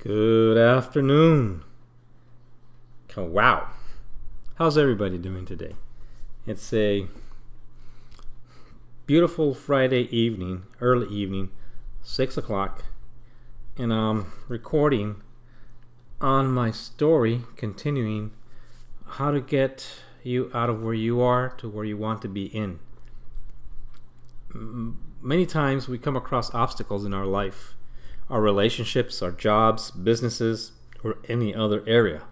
Good 0.00 0.56
afternoon. 0.56 1.64
Oh, 3.16 3.24
wow. 3.24 3.70
How's 4.54 4.78
everybody 4.78 5.18
doing 5.18 5.44
today? 5.44 5.72
It's 6.46 6.72
a 6.72 7.08
beautiful 9.06 9.54
Friday 9.54 10.02
evening, 10.16 10.62
early 10.80 11.08
evening, 11.08 11.50
6 12.02 12.36
o'clock, 12.36 12.84
and 13.76 13.92
I'm 13.92 14.30
recording 14.46 15.20
on 16.20 16.46
my 16.46 16.70
story, 16.70 17.42
continuing 17.56 18.30
how 19.04 19.32
to 19.32 19.40
get 19.40 20.00
you 20.22 20.48
out 20.54 20.70
of 20.70 20.80
where 20.80 20.94
you 20.94 21.20
are 21.20 21.48
to 21.58 21.68
where 21.68 21.84
you 21.84 21.96
want 21.96 22.22
to 22.22 22.28
be 22.28 22.44
in. 22.44 22.78
Many 25.20 25.44
times 25.44 25.88
we 25.88 25.98
come 25.98 26.14
across 26.14 26.54
obstacles 26.54 27.04
in 27.04 27.12
our 27.12 27.26
life 27.26 27.74
our 28.30 28.40
relationships, 28.40 29.22
our 29.22 29.32
jobs, 29.32 29.90
businesses, 29.90 30.72
or 31.02 31.18
any 31.28 31.54
other 31.54 31.82
area. 31.86 32.22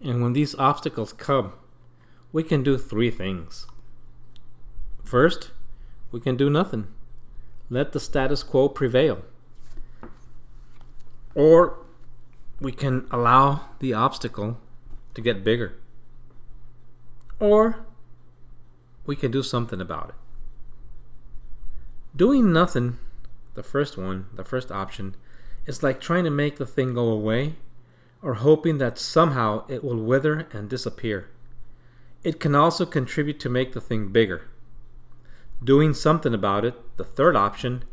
And 0.00 0.22
when 0.22 0.32
these 0.32 0.54
obstacles 0.54 1.12
come, 1.12 1.52
we 2.32 2.42
can 2.42 2.62
do 2.62 2.78
three 2.78 3.10
things. 3.10 3.66
First, 5.04 5.50
we 6.10 6.20
can 6.20 6.36
do 6.36 6.48
nothing. 6.48 6.86
Let 7.68 7.92
the 7.92 8.00
status 8.00 8.42
quo 8.42 8.68
prevail. 8.68 9.22
Or 11.34 11.78
we 12.60 12.72
can 12.72 13.06
allow 13.10 13.68
the 13.78 13.94
obstacle 13.94 14.58
to 15.14 15.20
get 15.20 15.44
bigger. 15.44 15.74
Or 17.38 17.86
we 19.06 19.16
can 19.16 19.30
do 19.30 19.42
something 19.42 19.80
about 19.80 20.10
it. 20.10 20.14
Doing 22.16 22.52
nothing 22.52 22.98
the 23.54 23.62
first 23.62 23.96
one, 23.96 24.26
the 24.34 24.44
first 24.44 24.70
option, 24.70 25.16
is 25.66 25.82
like 25.82 26.00
trying 26.00 26.24
to 26.24 26.30
make 26.30 26.56
the 26.56 26.66
thing 26.66 26.94
go 26.94 27.08
away 27.08 27.54
or 28.22 28.34
hoping 28.34 28.78
that 28.78 28.98
somehow 28.98 29.64
it 29.68 29.82
will 29.82 29.96
wither 29.96 30.46
and 30.52 30.68
disappear. 30.68 31.28
It 32.22 32.38
can 32.38 32.54
also 32.54 32.84
contribute 32.84 33.40
to 33.40 33.48
make 33.48 33.72
the 33.72 33.80
thing 33.80 34.08
bigger. 34.08 34.48
Doing 35.62 35.94
something 35.94 36.34
about 36.34 36.64
it, 36.64 36.74
the 36.96 37.04
third 37.04 37.36
option, 37.36 37.84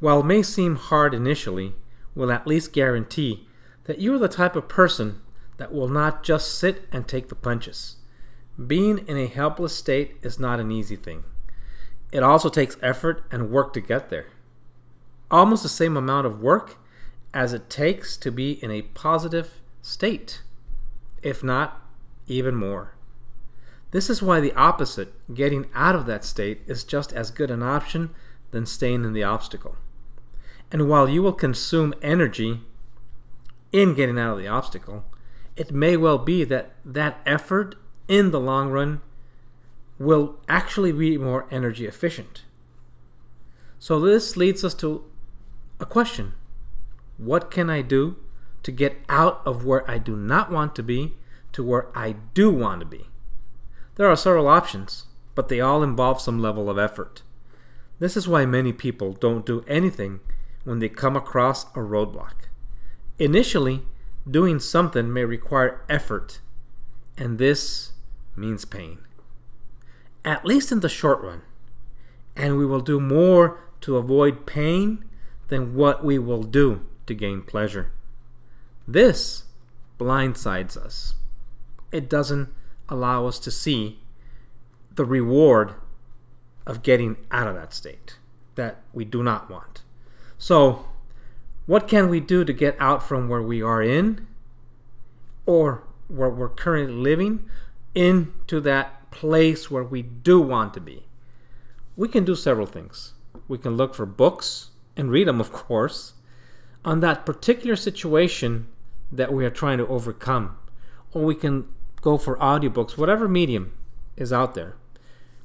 while 0.00 0.22
may 0.22 0.42
seem 0.42 0.76
hard 0.76 1.14
initially, 1.14 1.74
will 2.14 2.30
at 2.30 2.46
least 2.46 2.72
guarantee 2.72 3.46
that 3.84 3.98
you 3.98 4.14
are 4.14 4.18
the 4.18 4.28
type 4.28 4.56
of 4.56 4.68
person 4.68 5.20
that 5.56 5.72
will 5.72 5.88
not 5.88 6.22
just 6.22 6.58
sit 6.58 6.88
and 6.92 7.06
take 7.06 7.28
the 7.28 7.34
punches. 7.34 7.96
Being 8.66 8.98
in 9.06 9.16
a 9.16 9.26
helpless 9.26 9.74
state 9.74 10.16
is 10.22 10.38
not 10.38 10.60
an 10.60 10.70
easy 10.70 10.96
thing. 10.96 11.24
It 12.12 12.22
also 12.22 12.48
takes 12.48 12.76
effort 12.82 13.24
and 13.30 13.50
work 13.50 13.72
to 13.74 13.80
get 13.80 14.10
there 14.10 14.26
almost 15.30 15.62
the 15.62 15.68
same 15.68 15.96
amount 15.96 16.26
of 16.26 16.40
work 16.40 16.76
as 17.32 17.52
it 17.52 17.70
takes 17.70 18.16
to 18.16 18.30
be 18.30 18.62
in 18.62 18.70
a 18.70 18.82
positive 18.82 19.60
state, 19.82 20.42
if 21.22 21.44
not 21.44 21.80
even 22.26 22.54
more. 22.54 22.94
This 23.92 24.08
is 24.08 24.22
why 24.22 24.40
the 24.40 24.52
opposite, 24.54 25.12
getting 25.32 25.66
out 25.74 25.96
of 25.96 26.06
that 26.06 26.24
state, 26.24 26.60
is 26.66 26.84
just 26.84 27.12
as 27.12 27.30
good 27.30 27.50
an 27.50 27.62
option 27.62 28.10
than 28.50 28.66
staying 28.66 29.04
in 29.04 29.12
the 29.12 29.24
obstacle. 29.24 29.76
And 30.70 30.88
while 30.88 31.08
you 31.08 31.22
will 31.22 31.32
consume 31.32 31.94
energy 32.00 32.60
in 33.72 33.94
getting 33.94 34.18
out 34.18 34.32
of 34.32 34.38
the 34.38 34.48
obstacle, 34.48 35.04
it 35.56 35.72
may 35.72 35.96
well 35.96 36.18
be 36.18 36.44
that 36.44 36.72
that 36.84 37.20
effort 37.26 37.74
in 38.06 38.30
the 38.30 38.40
long 38.40 38.70
run 38.70 39.00
will 39.98 40.36
actually 40.48 40.92
be 40.92 41.18
more 41.18 41.46
energy 41.50 41.86
efficient. 41.86 42.44
So, 43.78 43.98
this 43.98 44.36
leads 44.36 44.64
us 44.64 44.74
to 44.74 45.04
a 45.80 45.86
question 45.86 46.34
What 47.18 47.50
can 47.50 47.70
I 47.70 47.82
do 47.82 48.16
to 48.62 48.70
get 48.70 48.98
out 49.08 49.40
of 49.44 49.64
where 49.64 49.90
I 49.90 49.98
do 49.98 50.16
not 50.16 50.50
want 50.50 50.74
to 50.76 50.82
be 50.82 51.14
to 51.52 51.62
where 51.62 51.86
I 51.96 52.16
do 52.34 52.50
want 52.50 52.80
to 52.80 52.86
be? 52.86 53.06
There 53.96 54.08
are 54.08 54.16
several 54.16 54.48
options, 54.48 55.06
but 55.34 55.48
they 55.48 55.60
all 55.60 55.82
involve 55.82 56.20
some 56.20 56.40
level 56.40 56.70
of 56.70 56.78
effort. 56.78 57.22
This 57.98 58.16
is 58.16 58.28
why 58.28 58.46
many 58.46 58.72
people 58.72 59.12
don't 59.12 59.44
do 59.44 59.64
anything 59.68 60.20
when 60.64 60.78
they 60.78 60.88
come 60.88 61.16
across 61.16 61.64
a 61.74 61.80
roadblock. 61.80 62.48
Initially, 63.18 63.82
doing 64.28 64.58
something 64.58 65.12
may 65.12 65.24
require 65.24 65.84
effort, 65.88 66.40
and 67.18 67.38
this 67.38 67.92
means 68.36 68.64
pain. 68.64 68.98
At 70.24 70.44
least 70.44 70.72
in 70.72 70.80
the 70.80 70.88
short 70.88 71.22
run. 71.22 71.42
And 72.36 72.56
we 72.56 72.64
will 72.64 72.80
do 72.80 73.00
more 73.00 73.58
to 73.82 73.96
avoid 73.96 74.46
pain 74.46 75.04
than 75.50 75.74
what 75.74 76.02
we 76.02 76.18
will 76.18 76.44
do 76.44 76.80
to 77.06 77.14
gain 77.14 77.42
pleasure. 77.42 77.92
This 78.88 79.44
blindsides 79.98 80.76
us. 80.76 81.14
It 81.92 82.08
doesn't 82.08 82.48
allow 82.88 83.26
us 83.26 83.38
to 83.40 83.50
see 83.50 83.98
the 84.94 85.04
reward 85.04 85.74
of 86.66 86.82
getting 86.82 87.16
out 87.30 87.48
of 87.48 87.56
that 87.56 87.74
state 87.74 88.16
that 88.54 88.78
we 88.92 89.04
do 89.04 89.22
not 89.22 89.50
want. 89.50 89.82
So, 90.38 90.86
what 91.66 91.88
can 91.88 92.08
we 92.08 92.20
do 92.20 92.44
to 92.44 92.52
get 92.52 92.76
out 92.80 93.02
from 93.02 93.28
where 93.28 93.42
we 93.42 93.60
are 93.60 93.82
in 93.82 94.26
or 95.46 95.84
where 96.08 96.30
we're 96.30 96.48
currently 96.48 96.94
living 96.94 97.44
into 97.94 98.60
that 98.60 99.10
place 99.10 99.70
where 99.70 99.84
we 99.84 100.02
do 100.02 100.40
want 100.40 100.74
to 100.74 100.80
be? 100.80 101.06
We 101.96 102.08
can 102.08 102.24
do 102.24 102.36
several 102.36 102.66
things. 102.66 103.14
We 103.48 103.58
can 103.58 103.76
look 103.76 103.94
for 103.94 104.06
books 104.06 104.70
and 105.00 105.10
read 105.10 105.26
them, 105.26 105.40
of 105.40 105.50
course, 105.50 106.12
on 106.84 107.00
that 107.00 107.24
particular 107.24 107.74
situation 107.74 108.66
that 109.10 109.32
we 109.32 109.46
are 109.46 109.50
trying 109.50 109.78
to 109.78 109.86
overcome. 109.88 110.56
Or 111.12 111.24
we 111.24 111.34
can 111.34 111.66
go 112.02 112.18
for 112.18 112.36
audiobooks, 112.36 112.98
whatever 112.98 113.26
medium 113.26 113.72
is 114.16 114.32
out 114.32 114.54
there. 114.54 114.76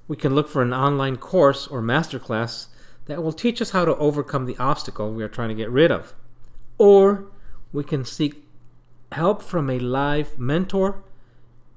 We 0.07 0.17
can 0.17 0.35
look 0.35 0.49
for 0.49 0.61
an 0.61 0.73
online 0.73 1.16
course 1.16 1.67
or 1.67 1.81
masterclass 1.81 2.67
that 3.05 3.23
will 3.23 3.31
teach 3.31 3.61
us 3.61 3.71
how 3.71 3.85
to 3.85 3.95
overcome 3.95 4.45
the 4.45 4.57
obstacle 4.57 5.11
we 5.11 5.23
are 5.23 5.29
trying 5.29 5.49
to 5.49 5.55
get 5.55 5.69
rid 5.69 5.91
of. 5.91 6.13
Or 6.77 7.27
we 7.72 7.83
can 7.83 8.03
seek 8.03 8.43
help 9.13 9.41
from 9.41 9.69
a 9.69 9.79
live 9.79 10.37
mentor, 10.37 11.01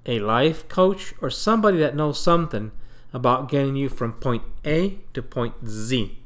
a 0.05 0.19
life 0.19 0.69
coach, 0.69 1.15
or 1.23 1.31
somebody 1.31 1.79
that 1.79 1.95
knows 1.95 2.21
something 2.21 2.73
about 3.13 3.49
getting 3.49 3.77
you 3.77 3.89
from 3.89 4.15
point 4.15 4.43
A 4.65 4.99
to 5.15 5.23
point 5.23 5.55
Z. 5.67 6.19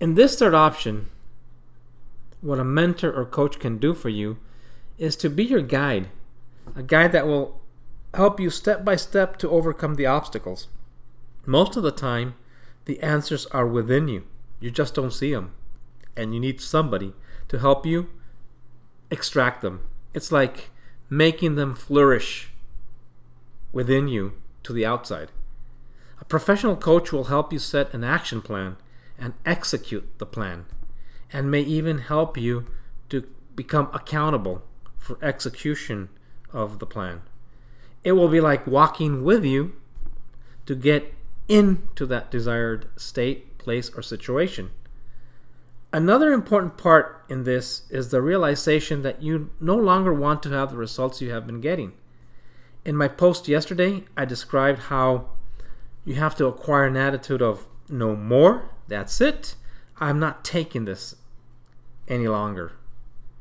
In 0.00 0.14
this 0.14 0.38
third 0.38 0.54
option, 0.54 1.10
what 2.40 2.58
a 2.58 2.64
mentor 2.64 3.12
or 3.12 3.26
coach 3.26 3.58
can 3.58 3.76
do 3.76 3.92
for 3.94 4.08
you 4.08 4.38
is 4.96 5.14
to 5.16 5.28
be 5.28 5.44
your 5.44 5.60
guide, 5.60 6.08
a 6.74 6.82
guide 6.82 7.12
that 7.12 7.26
will 7.26 7.60
help 8.14 8.40
you 8.40 8.48
step 8.48 8.82
by 8.82 8.96
step 8.96 9.36
to 9.38 9.50
overcome 9.50 9.96
the 9.96 10.06
obstacles. 10.06 10.68
Most 11.44 11.76
of 11.76 11.82
the 11.82 11.92
time, 11.92 12.34
the 12.86 12.98
answers 13.02 13.44
are 13.46 13.66
within 13.66 14.08
you. 14.08 14.24
You 14.58 14.70
just 14.70 14.94
don't 14.94 15.12
see 15.12 15.32
them. 15.34 15.52
And 16.16 16.32
you 16.32 16.40
need 16.40 16.62
somebody 16.62 17.12
to 17.48 17.58
help 17.58 17.84
you 17.84 18.08
extract 19.10 19.60
them. 19.60 19.82
It's 20.14 20.32
like 20.32 20.70
making 21.10 21.56
them 21.56 21.74
flourish 21.74 22.50
within 23.70 24.08
you 24.08 24.32
to 24.62 24.72
the 24.72 24.86
outside. 24.86 25.30
A 26.20 26.24
professional 26.24 26.76
coach 26.76 27.12
will 27.12 27.24
help 27.24 27.52
you 27.52 27.58
set 27.58 27.92
an 27.92 28.02
action 28.02 28.40
plan 28.40 28.76
and 29.20 29.34
execute 29.44 30.08
the 30.18 30.26
plan, 30.26 30.64
and 31.32 31.50
may 31.50 31.60
even 31.60 31.98
help 31.98 32.36
you 32.36 32.66
to 33.10 33.28
become 33.54 33.90
accountable 33.92 34.62
for 34.96 35.22
execution 35.22 36.08
of 36.52 36.78
the 36.78 36.86
plan. 36.86 37.22
It 38.02 38.12
will 38.12 38.28
be 38.28 38.40
like 38.40 38.66
walking 38.66 39.22
with 39.22 39.44
you 39.44 39.74
to 40.66 40.74
get 40.74 41.14
into 41.48 42.06
that 42.06 42.30
desired 42.30 42.88
state, 42.96 43.58
place, 43.58 43.90
or 43.94 44.02
situation. 44.02 44.70
Another 45.92 46.32
important 46.32 46.76
part 46.76 47.24
in 47.28 47.42
this 47.42 47.82
is 47.90 48.08
the 48.08 48.22
realization 48.22 49.02
that 49.02 49.22
you 49.22 49.50
no 49.60 49.74
longer 49.74 50.14
want 50.14 50.42
to 50.44 50.50
have 50.50 50.70
the 50.70 50.76
results 50.76 51.20
you 51.20 51.30
have 51.32 51.46
been 51.46 51.60
getting. 51.60 51.92
In 52.84 52.96
my 52.96 53.08
post 53.08 53.48
yesterday, 53.48 54.04
I 54.16 54.24
described 54.24 54.82
how 54.82 55.30
you 56.04 56.14
have 56.14 56.36
to 56.36 56.46
acquire 56.46 56.86
an 56.86 56.96
attitude 56.96 57.42
of 57.42 57.66
no 57.90 58.14
more 58.16 58.70
that's 58.90 59.20
it. 59.20 59.54
I'm 59.98 60.18
not 60.18 60.44
taking 60.44 60.84
this 60.84 61.14
any 62.08 62.26
longer. 62.26 62.72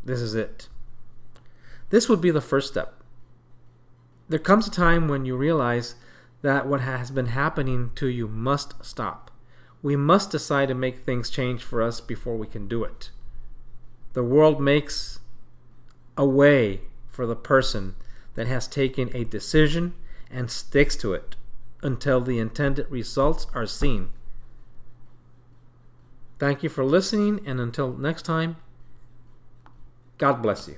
This 0.05 0.21
is 0.21 0.35
it. 0.35 0.69
This 1.89 2.07
would 2.07 2.21
be 2.21 2.29
the 2.29 2.39
first 2.39 2.67
step. 2.67 2.93
There 4.29 4.39
comes 4.39 4.67
a 4.67 4.71
time 4.71 5.07
when 5.07 5.25
you 5.25 5.35
realize 5.35 5.95
that 6.43 6.67
what 6.67 6.81
has 6.81 7.09
been 7.09 7.27
happening 7.27 7.89
to 7.95 8.05
you 8.05 8.27
must 8.27 8.85
stop. 8.85 9.31
We 9.81 9.95
must 9.95 10.29
decide 10.29 10.67
to 10.67 10.75
make 10.75 10.99
things 10.99 11.31
change 11.31 11.63
for 11.63 11.81
us 11.81 11.99
before 11.99 12.37
we 12.37 12.45
can 12.45 12.67
do 12.67 12.83
it. 12.83 13.09
The 14.13 14.23
world 14.23 14.61
makes 14.61 15.19
a 16.15 16.27
way 16.27 16.81
for 17.09 17.25
the 17.25 17.35
person 17.35 17.95
that 18.35 18.45
has 18.45 18.67
taken 18.67 19.09
a 19.15 19.23
decision 19.23 19.95
and 20.29 20.51
sticks 20.51 20.95
to 20.97 21.13
it 21.13 21.35
until 21.81 22.21
the 22.21 22.37
intended 22.37 22.85
results 22.91 23.47
are 23.55 23.65
seen. 23.65 24.11
Thank 26.39 26.63
you 26.63 26.69
for 26.69 26.85
listening, 26.85 27.41
and 27.45 27.59
until 27.59 27.91
next 27.93 28.23
time, 28.23 28.55
God 30.17 30.41
bless 30.41 30.67
you. 30.69 30.77